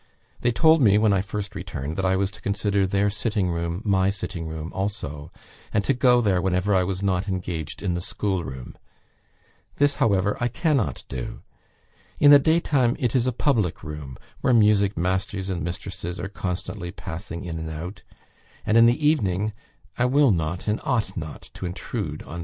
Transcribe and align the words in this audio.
They 0.39 0.51
told 0.51 0.81
me, 0.81 0.97
when 0.97 1.13
I 1.13 1.21
first 1.21 1.53
returned, 1.53 1.95
that 1.95 2.07
I 2.07 2.15
was 2.15 2.31
to 2.31 2.41
consider 2.41 2.87
their 2.87 3.11
sitting 3.11 3.51
room 3.51 3.83
my 3.85 4.09
sitting 4.09 4.47
room 4.47 4.73
also, 4.73 5.31
and 5.71 5.83
to 5.85 5.93
go 5.93 6.21
there 6.21 6.41
whenever 6.41 6.73
I 6.73 6.83
was 6.83 7.03
not 7.03 7.27
engaged 7.27 7.83
in 7.83 7.93
the 7.93 8.01
schoolroom. 8.01 8.75
This, 9.75 9.97
however, 10.01 10.37
I 10.39 10.47
cannot 10.47 11.03
do. 11.07 11.43
In 12.17 12.31
the 12.31 12.39
daytime 12.39 12.95
it 12.97 13.15
is 13.15 13.27
a 13.27 13.31
public 13.31 13.83
room, 13.83 14.17
where 14.39 14.53
music 14.55 14.97
masters 14.97 15.51
and 15.51 15.61
mistresses 15.61 16.19
are 16.19 16.29
constantly 16.29 16.89
passing 16.89 17.43
in 17.45 17.59
and 17.59 17.69
out; 17.69 18.01
and 18.65 18.79
in 18.79 18.87
the 18.87 19.07
evening, 19.07 19.53
I 19.99 20.05
will 20.05 20.31
not, 20.31 20.67
and 20.67 20.81
ought 20.83 21.15
not 21.15 21.51
to 21.53 21.67
intrude 21.67 22.23
on 22.23 22.37
M. 22.37 22.39